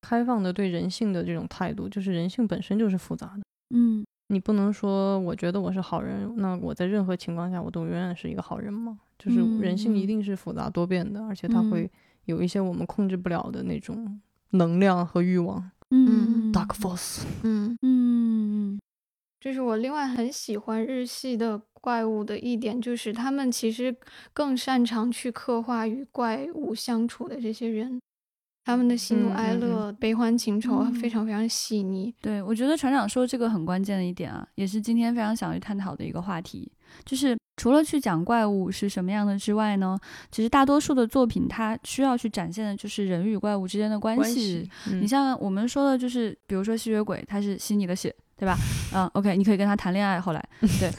[0.00, 3.42] 开放的对人性的这种态度，就是人性本身就是复杂的。
[3.74, 8.98] 嗯你不能说我觉得我是好人，那我在任何情况下我都永远是一个好人吗？
[9.18, 11.90] 就是人性一嗯定是复杂多变的，而且它嗯会
[12.24, 14.18] 有一些我们控制不了的那种
[14.50, 15.70] 能量和欲望。
[15.90, 18.78] 嗯 Dark Force，嗯，嗯。
[19.40, 23.94] 这是我另外很喜欢日系的怪物的一点，就是他们其实
[24.32, 28.00] 更擅长去刻画与怪物相处的这些人，
[28.64, 32.14] 他们的喜怒嗯嗯哀乐、悲欢情仇嗯非常非常细腻。
[32.22, 36.72] 对，我觉得船长说这个很关键的一点啊，也是今天非常想去探讨的一个话题，
[37.04, 39.98] 就是除了去讲怪物是什么样的之外呢，
[40.30, 44.20] 其实大多数的作品它需要去展现的就是人与怪物之间的关系。
[44.22, 48.56] 关系，你像我们说的，就是比如说吸血鬼，他是吸你的血，对吧？
[48.94, 50.20] 嗯，OK，你可以跟他谈恋爱。
[50.20, 50.44] 后来，
[50.80, 50.90] 对，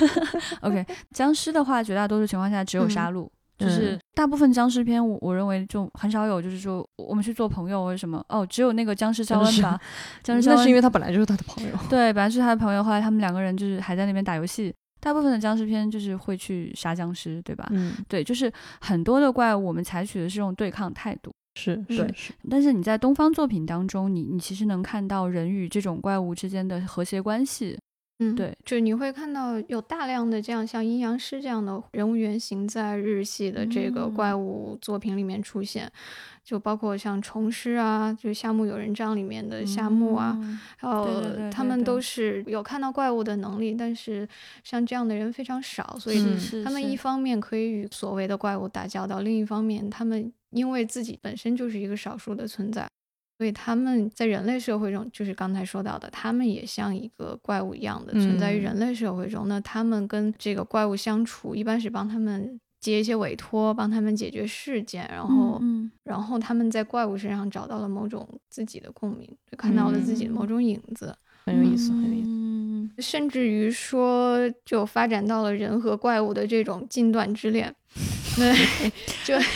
[0.60, 3.28] OK，僵尸的话，绝大多数情况下只有杀戮。
[3.58, 9.80] 就是嗯大部分僵尸片我，我认为就很少有，就是说我们去做朋友或者什么哦，只有那个僵尸肖恩吧，
[10.24, 11.70] 僵尸肖恩那是因为他本来就是他的朋友。
[11.88, 14.74] 对，本来是他的朋友，后来他们两个人就是还在那边打游戏。
[15.02, 17.68] 大部分的僵尸片就是会去杀僵尸，对吧？
[17.72, 21.32] 嗯，对，就是很多的怪物，我们采取的是这种对抗态度。
[21.54, 27.76] 是对是是，但是你在东方作品当中，你你其实能看到人与这种怪物之间的和谐关系。
[28.20, 35.90] 嗯，对，就你会看到有大量的这样像阴阳师这样的人物原型在日系的这个嗯怪物作品里面出现，
[36.44, 44.28] 就包括像虫师啊，就夏目友人帐里面的夏目啊，嗯还有他们都是有看到怪物的能力，但是
[44.64, 46.24] 像这样的人非常少，所以
[46.64, 52.88] 他们一方面可以与所谓的怪物打交道，另一方面他们因为自己本身就是一个少数的存在，
[53.38, 59.48] 所以他们在人类社会中，就是刚才说到的，他们也像一个怪物一样的存在于人类社会中。
[59.48, 71.16] 那他们跟这个怪物相处，一般是帮他们接一些委托，帮他们解决事件，然后嗯，然后他们在怪物身上找到了某种自己的共鸣，就看到了自己的某种影子，
[71.46, 73.00] 很有意思，很有意思。
[73.00, 77.74] 甚至于说，就发展到了人和怪物的这种近段之恋，
[78.36, 78.92] 对，
[79.24, 79.34] 就。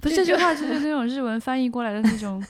[0.00, 2.42] 不是这句话，就是那种日文翻译过来的那种，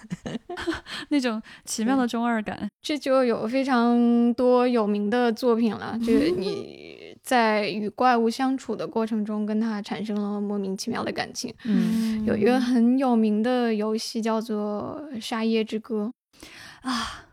[1.11, 2.71] 那种奇妙的中二感。
[2.81, 6.90] 这就有非常多有名的作品了，就是你
[7.31, 11.55] 在与怪物相处的过程中，跟他产生了莫名其妙的感情。
[11.65, 16.13] 嗯，有一个很有名的游戏叫做《沙耶之歌》
[16.89, 17.27] 啊，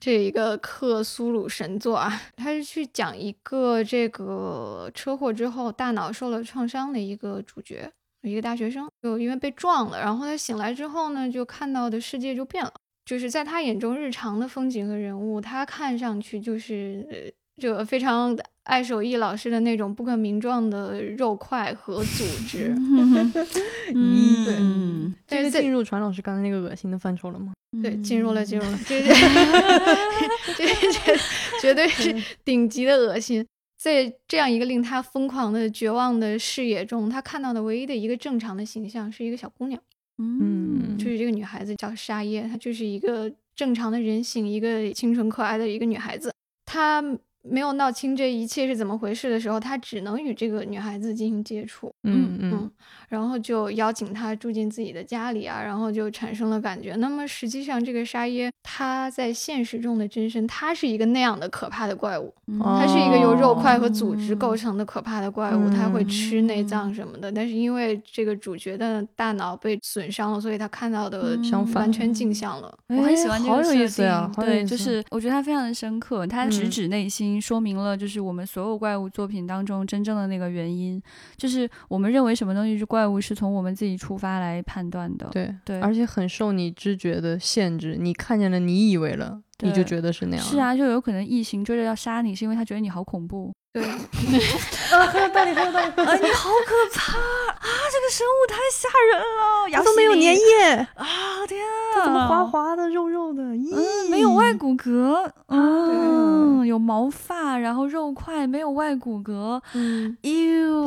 [0.00, 7.92] 这一个克苏鲁神作啊，它是去讲一个这个车祸之后大脑受了创伤的一个主角。
[8.22, 12.72] 一个大学生就因为被撞了，然后他醒来之后呢，就看到的世界就变了。
[13.04, 22.74] 就是在他眼中，日常的风景和人物，他看上去就是就非常爱手艺老师的那种不可名状的肉块和组织。
[23.94, 27.52] 嗯，对，这是进入传老师刚才那个恶心的范畴了吗？
[27.82, 31.16] 对，进入了，进入了，这这这
[31.60, 33.46] 绝对是顶级的恶心。
[33.78, 39.80] 在这样一个令他疯狂的绝望的视野中，他看到的唯一的一个正常的形象是一个小姑娘，
[40.18, 46.32] 嗯，就是这个女孩子叫沙耶，她就是一个正常的人形，一个清纯可爱的一个女孩子，
[46.64, 47.04] 她。
[47.42, 52.70] 没有闹清这一切是怎么回事的时候，他只能与这个女孩子进行接触，嗯嗯，
[53.08, 56.94] 然后就邀请她住进自己的家里啊，然后就产生了感觉。
[56.96, 67.32] 那么实际上，这个沙耶他在现实中的真身，他是一个那样的可怕的怪物，他是一个由肉块和组织构成的可怕的怪物，他会吃内脏什么的。
[67.32, 71.36] 但是因为这个主角的大脑被损伤了，所以他看到的
[71.74, 72.12] 完全。
[72.12, 72.78] 镜像了。
[72.88, 77.31] 我很喜欢这个设定，对，就是我觉得他非常的深刻，他直指内心。
[77.40, 81.00] 说明了，就是我们所有怪物作品当中真正的那个原因，
[81.36, 85.28] 就是我们认为什么东西是怪物，是从我们自己出发来判断的。
[85.32, 90.44] 对对，而且很受你知觉的限制，你看见了，你以为了，你就觉得是那样。
[90.44, 93.52] 是啊，就有可能异形追着要杀你，是因为他觉得你好恐怖。
[93.72, 93.82] 对，
[94.92, 95.86] 啊，很有道理，很有道理。
[95.86, 97.68] 啊，你好可怕啊！
[97.90, 101.06] 这个生物太吓人了，牙都没有粘液啊！
[101.48, 101.64] 天
[101.96, 103.42] 啊，怎么滑滑的、肉肉的？
[103.54, 109.58] 咦，没有外骨骼啊，有毛发，然后肉块，没有外骨骼。
[109.72, 110.86] 嗯，哟，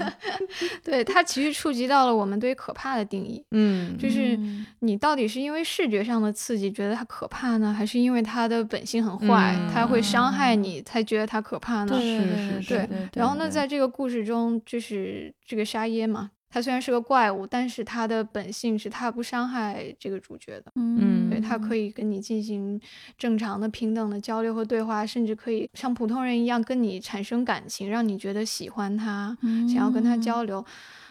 [0.82, 3.44] 对，它其实触及到了我们对可怕的定义。
[3.50, 4.38] 嗯，就是
[4.80, 12.05] 你到底是因为视觉上的刺激觉得它可怕呢，还是因为它的本性很坏，它会伤害你才觉得它可怕呢？
[12.06, 22.80] 是是对，然后呢，在这个故事中，就是这个沙耶嘛，他虽然是个怪物，但是他的本性是他不伤害这个主角的，嗯，对他可以跟你进行
[23.18, 29.36] 正常的、平等的交流和对话，甚至可以像普通人一样跟你产生感情，让你觉得喜欢他，
[29.68, 30.64] 想要跟他交流。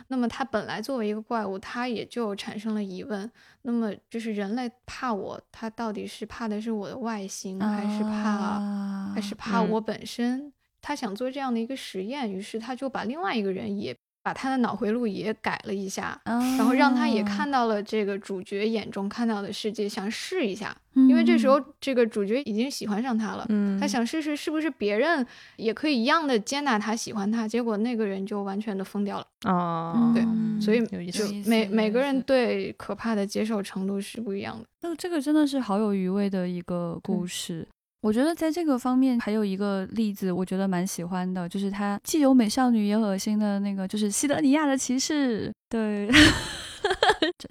[0.07, 3.29] 那么他本来作为一个怪物，他也就产生了疑问。
[3.63, 10.53] 那么就是人类怕我，他到底是怕的是我的外形，还是怕，还是怕我本身？
[10.85, 20.77] 他想做这样的一个实验，于是他就把另外一个人也把他的脑回路也改了一下，然后让他也看到了这个主角眼中看到的世界，想试一下。
[20.93, 23.47] 因为这时候这个主角已经喜欢上他了，
[23.79, 25.25] 他想试试是不是别人
[25.57, 27.47] 也可以一样的接纳他、喜欢他。
[27.47, 30.13] 结果那个人就完全的疯掉了啊！
[30.13, 30.23] 对，
[30.61, 34.65] 所以就每每个人对可怕的接受程度是不一样的。
[34.81, 37.67] 那这个真的是好有余味的一个故事。
[38.05, 45.51] 我觉得在这个方面还有一个例子，我觉得蛮喜欢的，就是他既有美少女也恶心的那个，就是西德尼亚的骑士。
[45.67, 46.07] 对。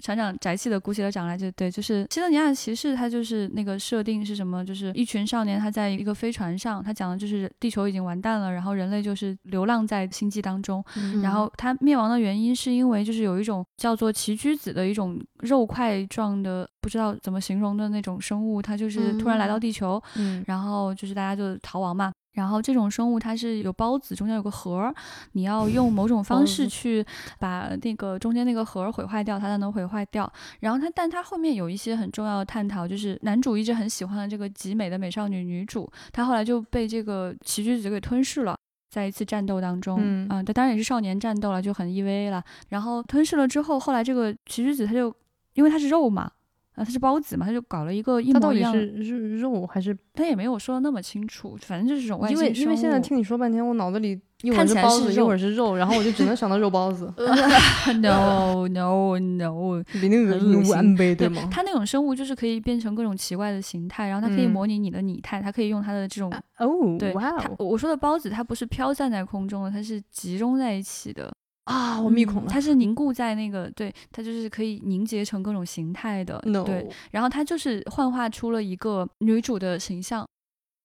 [0.01, 4.63] 船长宅气的鼓起了掌来，就对，就是西德尼亚骑士，他就是那个设定是什么？
[4.65, 10.83] 就是一群少年，他在一个飞船上，他讲的就是地球已经完蛋了，然后人类就是流浪在星际当中，
[11.21, 20.01] 然后他灭亡的原因是因为就是有一种叫做奇居子的一种肉块状的，不知道怎么形容的那种生物，它就是突然来到地球，
[20.45, 22.11] 然后就是大家就逃亡嘛。
[22.35, 24.93] 然后这种生物它是有孢子，中间有个核，
[25.31, 27.03] 你要用某种方式去
[27.39, 30.31] 把那个中间那个核毁坏掉，它才能毁坏掉。
[30.59, 38.55] 然后它，但它后面有一些很重要的探讨，就是男主一直很喜欢的这个极美的美少女女主，她后来就被这个奇居子给吞噬了，
[38.89, 42.43] 在一次战斗当中，嗯，这当然也是少年战斗了，就很 EVA 了。
[42.69, 45.15] 然后吞噬了之后，后来这个奇居子它就
[45.53, 46.29] 因为它是肉嘛。
[46.75, 48.73] 啊，它是包子嘛，他就搞了一个一模一样。
[48.73, 49.97] 是肉肉还是？
[50.13, 57.11] 他也没有说的那么清楚，反正就是这种外星因为因为现在听你说半天，我脑子里一会儿是包子，一会儿是肉，然后我就只能想到肉包子。
[58.01, 61.47] No no no，比那个恶心对吗？
[61.51, 71.33] 它那种生物就是可以变成各种奇怪的形态，然后它可以模拟你的拟态，它可以用它的这种哦，对，哇，我说的包子它不是飘散在空中的，它是集中在一起的。
[71.65, 72.49] 啊，我密孔了。
[72.49, 76.87] 它是凝固在那个，对，它就是可以凝结成各种形态的，对。
[77.11, 80.27] 然后它就是幻化出了一个女主的形象，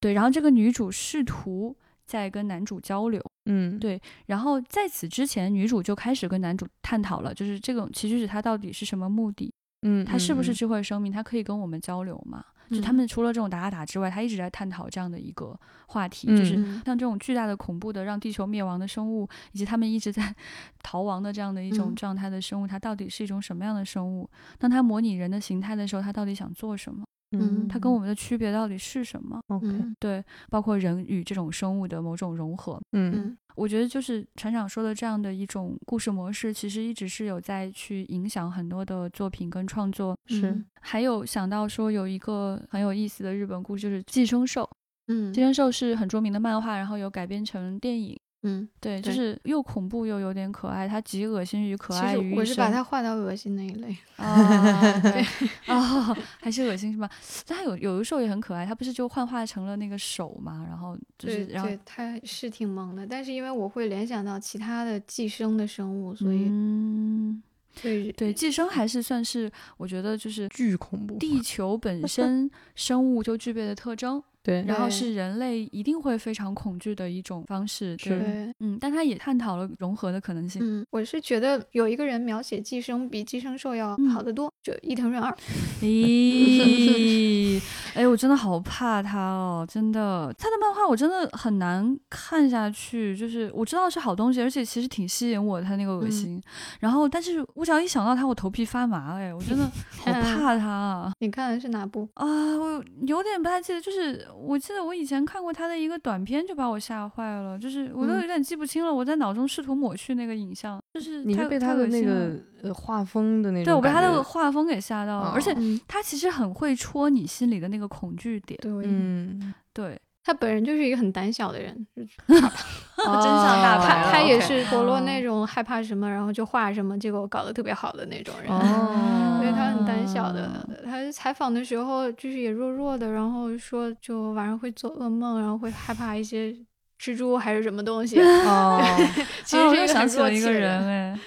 [0.01, 0.13] 对。
[0.15, 1.77] 然后这个女主试图
[2.07, 4.01] 在跟男主交流，嗯，对。
[4.27, 9.53] 然后在此之前，女主就开始跟男主探讨了，就是这种奇趣使它到底是什么目的？
[9.83, 11.13] 嗯，它是不是智慧生命？
[11.13, 12.45] 它可以跟我们交流吗？
[12.71, 15.59] 就他们除了这种打打打之外，他一直在探讨这样的一个
[15.89, 16.55] 话题，就是
[16.85, 20.35] 像这种巨大的、恐怖的、让地球灭亡的生物，以及他们一直在
[20.83, 24.29] 逃亡的这样的一种状态的生物，它到底是一种什么样的生物？
[24.59, 27.05] 当它模拟人的形态的时候，它到底想做什么？
[27.33, 29.69] 嗯，它跟我们的区别到底是什么？OK，
[30.01, 32.81] 对，包括人与这种生物的某种融合。
[32.91, 40.17] 嗯，我觉得就是船长说的这样的一种故事模式，其实一直是有在去影响很多的作品跟创作。
[40.27, 44.63] 是，还有想到说有一个很有意思的日本故事，就是《寄生兽》。
[45.09, 48.19] 嗯，《寄生兽》是很著名的漫画，然后有改编成电影。
[48.43, 52.39] 嗯，对，就是又恐怖又有点可爱，它集恶心与可爱于一身。
[52.39, 53.95] 我是把它画到恶心那一类。
[54.17, 55.23] 啊，对，
[55.69, 57.11] 哦，还是恶心是吧？
[57.47, 60.65] 但它有有的时候也很可爱，它不是就幻化成了那个手嘛？
[60.67, 67.43] 然后就是，然后它是挺萌的，但是因为我会联想到其他的寄生的生物，所以，嗯，
[67.83, 74.23] 对对，寄生还是算是我觉得就是巨恐怖，地球本身生物就具备的特征。
[74.43, 80.63] 对，然后是人类一定会非常恐惧的一种方式，对，嗯，但他也探讨了融合的可能性。
[80.65, 85.31] 嗯，我是觉得有一个人描写寄生比寄生兽要好得多，就伊藤润二。
[85.83, 87.61] 咦，
[87.95, 93.15] 哎，我真的好怕他哦，真的，他的漫画我真的很难看下去。
[93.15, 96.43] 就是我知道是好东西，而且其实挺吸引我，他那个恶心。
[96.81, 99.17] 然后，但是我只要一想到他，我头皮发麻。
[99.19, 99.65] 哎，我真的
[99.99, 101.13] 好 怕他啊！
[101.19, 102.27] 你看的是哪部啊？
[102.27, 104.27] 我有点不太记得，就是。
[104.35, 108.93] 我记得我以前看过他的一个短片，就把我吓坏了，就是我都有点记不清了。
[108.93, 115.55] 我在脑中试图抹去那个影像，就是你被他的那个呃画风的那种，对我被他的画风给吓到了，而且
[115.87, 118.59] 他其实很会戳你心里的那个恐惧点。
[118.63, 120.01] 对，嗯，对。
[120.23, 121.87] 他本人就是一个很胆小的人，
[123.21, 124.11] 真相大白。
[124.11, 128.51] 他也是陀螺那种害怕什么，然后就画什么，结果搞得特别好的那种人。
[128.51, 130.67] 哦， 所以他很胆小的。
[130.85, 136.53] 他采访的时候就是也弱弱的，然后说就晚上会做噩梦，然后会害怕一些
[137.01, 138.21] 蜘蛛还是什么东西。
[138.21, 138.81] 哦，
[139.45, 141.19] 其实又想起了一个人哎，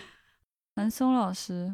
[0.75, 1.71] 南松老师，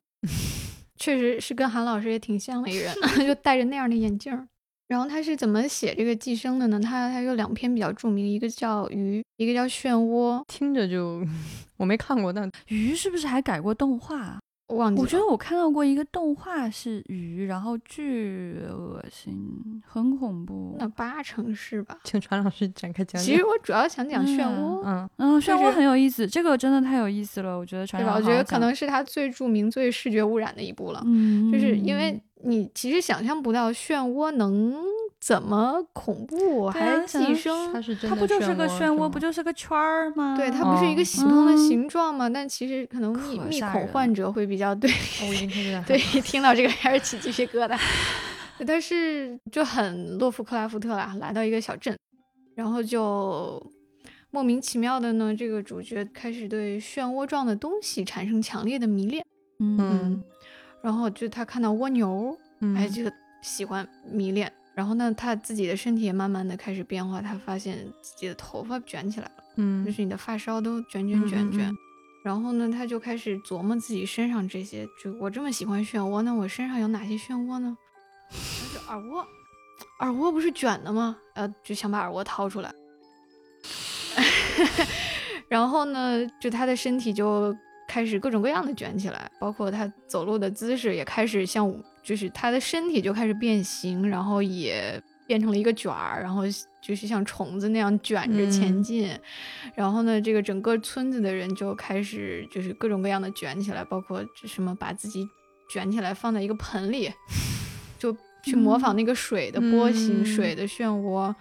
[0.98, 2.96] 确实是跟韩老师也挺像的一个人，
[3.26, 4.48] 就戴着那样的眼镜。
[4.90, 6.80] 然后他是怎么写这个寄生的呢？
[6.80, 10.40] 他他有两篇比较著名，一个叫《鱼》，一个叫《漩涡》。
[10.48, 11.24] 听着就
[11.78, 14.40] 我没看过，但《鱼》是不是还改过动画？
[14.68, 15.00] 我忘记。
[15.00, 19.32] 我觉得我看到过一个动画是鱼，然后巨恶心，
[19.86, 20.76] 很恐怖。
[20.80, 21.96] 那八成是吧？
[22.04, 23.24] 请船老师展开讲讲。
[23.24, 24.82] 其实我主要想讲漩涡。
[24.84, 27.58] 嗯嗯，漩涡很有意思，这个真的太有意思了。
[27.60, 31.04] 我觉得传老师，我觉得可能是他最著名、最视觉污染的一部了。
[31.06, 32.20] 嗯，就是因为。
[32.44, 34.76] 你其实想象不到漩涡能
[35.20, 37.74] 怎么恐怖，还寄生，
[38.08, 40.38] 它不就是个漩涡，不就是个圈儿吗？
[40.38, 42.30] 对，它不是一个喜通的形状吗？
[42.30, 44.90] 但其实可能密密恐患者会比较对。
[45.28, 47.78] 我已经开始 对，听到这个开始起鸡皮疙瘩。
[48.66, 51.98] 但是就很洛夫克拉夫特啦，来到一个小镇，
[52.56, 53.62] 然后就
[54.32, 59.26] 莫名其妙的呢，这个主角开始对漩涡状的东西产生强烈的迷恋。
[59.60, 60.24] 嗯。
[60.82, 62.38] 然后就他看到蜗牛，
[62.76, 63.04] 哎，就
[63.42, 64.52] 喜欢迷恋。
[64.76, 71.70] 然后呢，他自己的身体也慢慢的开始变化，他发现自己的头发卷起来了，嗯，就是你的发梢都卷卷卷卷。
[72.24, 77.78] 然后呢，他就开始琢磨自己身上这些，就我这么喜欢漩涡，那我身上有哪些漩涡呢？
[78.32, 79.26] 就是耳蜗，
[80.00, 81.18] 耳蜗不是卷的吗？
[81.34, 82.74] 呃，就想把耳蜗掏出来。
[85.50, 87.54] 然后呢，就他的身体就。
[87.90, 96.44] 开始各种各样的卷起来，包括他走路的姿势也开始像，就是他的身体就开始变形，然后也变成了一个卷儿，然后
[96.80, 99.10] 就是像虫子那样卷着前进。
[99.74, 105.28] 然后呢，这个整个村子的人就开始就是各种各样的卷起来，包括什么把自己
[105.74, 107.12] 卷起来放在一个盆里，
[107.98, 108.16] 就
[108.46, 111.34] 去模仿那个水的波形、水的漩涡。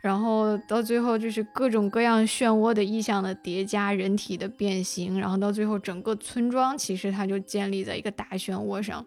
[0.00, 9.04] 然后到最后就是各种各样漩涡的意象的叠加，人体的变形，然后到最后整个村庄其实它就建立在一个大漩涡上。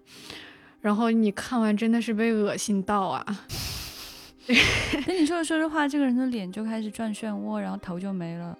[0.81, 3.25] 然后你看完真的是被恶心到啊！
[5.05, 8.57] 跟你说着说着话，这个人的脸就开始转漩涡，然后头就没了。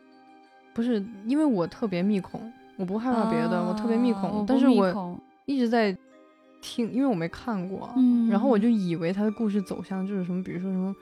[0.74, 5.96] 不是因为我特别密恐，我不害怕别的，我特别密恐，但是我一直在
[6.62, 10.96] 听，因为我没看过，嗯，然后我就以为他的故事走向就是什么，比如说什么。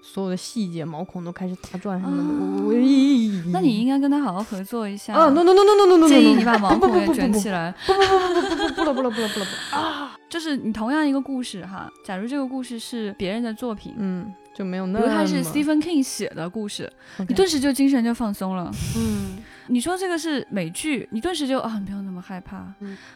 [0.00, 3.50] 所有的细节，毛孔都开始打转什么的。
[3.52, 5.14] 那你应该跟他好好合作一下。
[5.14, 6.08] 啊，no no no no no no no！
[6.08, 7.74] 建议你把毛孔也卷起来。
[7.86, 10.16] 不不不不不不不了不了不了不了不啊！
[10.28, 14.98] 就是你同样一个故事哈，假如这个故事是别人的作品，嗯，就没有那。
[14.98, 16.90] 比如他是 Stephen King 写的故事，
[17.26, 18.70] 你顿时就精神就放松了。
[18.96, 19.38] 嗯。
[19.68, 22.56] 你说这个是美剧，你顿时就啊，没有那么害怕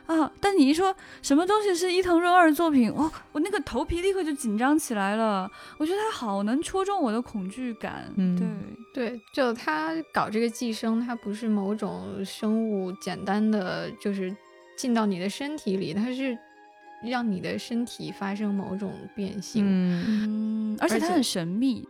[0.07, 0.31] 啊。
[0.41, 5.51] 但你一说什么东西是伊藤润二的作品，哇，我那个头皮立刻就紧张起来了。
[5.79, 8.05] 我觉得他好能戳中我的恐惧感。
[8.17, 8.39] 嗯，
[8.93, 14.35] 对对，就他搞这个寄生，它不是某种生物简单的就是
[14.77, 16.37] 进到你的身体里，它是
[17.05, 19.65] 让你的身体发生某种变性。
[19.67, 21.89] 嗯，而且它很神秘。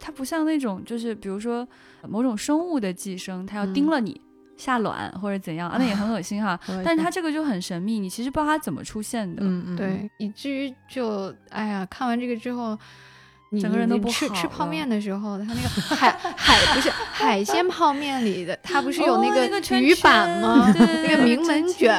[0.00, 1.68] 它不像那种，就是比如说
[2.08, 4.20] 某种生物的寄生，它要叮了你
[4.56, 6.58] 下卵或者怎样啊，那也很恶心哈。
[6.82, 9.42] 但是它这个就很神秘，你其实不知道它怎么出现的。
[9.44, 9.76] 嗯嗯。
[9.76, 12.76] 对，以至于就哎呀，看完这个之后。
[13.58, 20.72] 整个人都不好吃吃泡面的时候，他那个 海海不是海鲜泡面里的，他不是有那个鱼板吗？
[20.78, 21.92] 那个名门卷，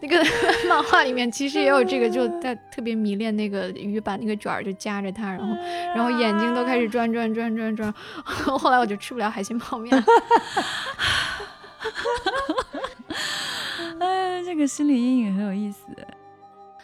[0.00, 0.20] 那个
[0.68, 5.54] 漫画里面其实也有这个，就他特别迷恋那个鱼板那个卷儿，就夹着它，然后
[5.94, 7.94] 然后眼睛都开始转转转转转。
[8.24, 10.04] 后来我就吃不了海鲜泡面。
[14.00, 15.86] 哎，这个心理阴影很有意思。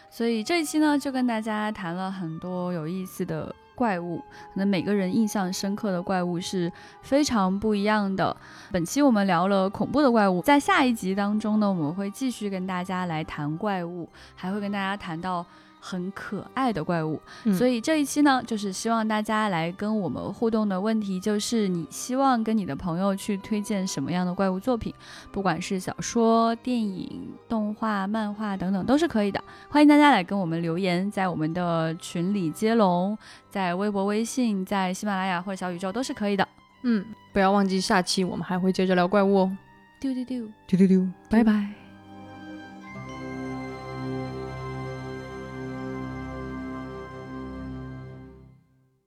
[0.09, 3.53] 所以这一期呢，就跟大家谈了很多有意思的。
[3.79, 6.69] 怪物，可能每个人印象深刻的怪物是
[7.01, 8.35] 非常不一样的。
[8.73, 15.45] 本期我们聊了恐怖的怪物，在下一集当中呢，我们会继续跟大家来谈怪物，还会跟大家谈到。
[15.79, 17.19] 很可爱的怪物，
[17.57, 24.93] 所以这一期呢，就是希望大家来跟我们互动的问题，就是你希望跟你的朋友去推荐什么样的怪物作品，
[25.31, 29.41] 不管是小说、电影、动画、漫画等等，都是可以的。
[29.69, 33.17] 欢迎大家来跟我们留言，在我们的群里接龙，
[33.49, 36.47] 在微博、微信、在喜马拉雅或者小宇宙都是可以的。
[36.83, 39.57] 嗯，不要忘记下期我们还会接着聊怪物哦。
[39.99, 41.78] 丢丢丢丢丢丢，拜拜。